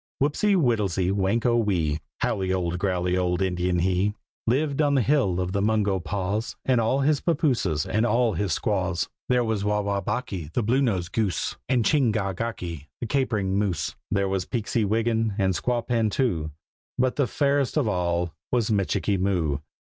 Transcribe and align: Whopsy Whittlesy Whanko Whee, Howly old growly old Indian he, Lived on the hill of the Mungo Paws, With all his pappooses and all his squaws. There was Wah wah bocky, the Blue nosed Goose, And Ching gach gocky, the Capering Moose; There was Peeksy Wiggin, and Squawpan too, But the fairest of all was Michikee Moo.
Whopsy 0.17 0.55
Whittlesy 0.55 1.11
Whanko 1.11 1.55
Whee, 1.63 1.99
Howly 2.21 2.51
old 2.51 2.79
growly 2.79 3.15
old 3.15 3.39
Indian 3.39 3.77
he, 3.77 4.15
Lived 4.47 4.81
on 4.81 4.95
the 4.95 5.03
hill 5.03 5.39
of 5.39 5.51
the 5.51 5.61
Mungo 5.61 5.99
Paws, 5.99 6.55
With 6.67 6.79
all 6.79 7.01
his 7.01 7.21
pappooses 7.21 7.85
and 7.85 8.03
all 8.03 8.33
his 8.33 8.51
squaws. 8.51 9.09
There 9.29 9.43
was 9.43 9.63
Wah 9.63 9.81
wah 9.81 10.01
bocky, 10.01 10.49
the 10.53 10.63
Blue 10.63 10.81
nosed 10.81 11.11
Goose, 11.11 11.55
And 11.69 11.85
Ching 11.85 12.11
gach 12.11 12.37
gocky, 12.37 12.87
the 12.99 13.05
Capering 13.05 13.59
Moose; 13.59 13.95
There 14.09 14.27
was 14.27 14.47
Peeksy 14.47 14.83
Wiggin, 14.85 15.35
and 15.37 15.53
Squawpan 15.53 16.09
too, 16.09 16.49
But 16.97 17.15
the 17.17 17.27
fairest 17.27 17.77
of 17.77 17.87
all 17.87 18.33
was 18.51 18.71
Michikee 18.71 19.19
Moo. 19.19 19.59